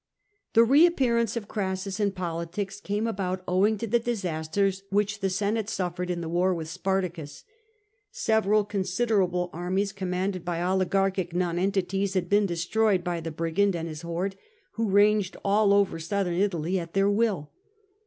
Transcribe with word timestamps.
The 0.53 0.63
reappearance 0.63 1.37
of 1.37 1.47
Crassus 1.47 1.99
in 1.99 2.13
politics 2.13 2.79
came 2.81 3.05
about 3.05 3.43
owing 3.47 3.77
to 3.77 3.85
the 3.85 3.99
disasters 3.99 4.81
which 4.89 5.19
the 5.19 5.29
Senate 5.29 5.69
suffered 5.69 6.09
in 6.09 6.21
the 6.21 6.27
war 6.27 6.55
with 6.55 6.69
Spartacus. 6.69 7.43
Several 8.09 8.65
considerable 8.65 9.51
armies, 9.53 9.91
com 9.91 10.09
manded 10.09 10.43
by 10.43 10.59
oligarchic 10.59 11.35
nonentities, 11.35 12.15
had 12.15 12.29
been 12.29 12.47
destroyed 12.47 13.03
by 13.03 13.19
the 13.19 13.29
brigand 13.29 13.75
and 13.75 13.87
his 13.87 14.01
horde, 14.01 14.35
who 14.71 14.89
ranged 14.89 15.37
all 15.45 15.71
over 15.71 15.99
Southern 15.99 16.37
Italy 16.39 16.79
at 16.79 16.93
their 16.95 17.07
will. 17.07 17.51